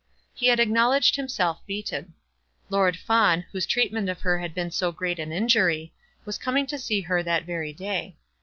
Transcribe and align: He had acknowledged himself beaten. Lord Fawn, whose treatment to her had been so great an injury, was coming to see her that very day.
He 0.33 0.47
had 0.47 0.59
acknowledged 0.59 1.15
himself 1.15 1.63
beaten. 1.67 2.15
Lord 2.71 2.97
Fawn, 2.97 3.45
whose 3.51 3.67
treatment 3.67 4.07
to 4.07 4.15
her 4.15 4.39
had 4.39 4.55
been 4.55 4.71
so 4.71 4.91
great 4.91 5.19
an 5.19 5.31
injury, 5.31 5.93
was 6.25 6.39
coming 6.39 6.65
to 6.65 6.79
see 6.79 7.01
her 7.01 7.21
that 7.21 7.45
very 7.45 7.71
day. 7.71 8.17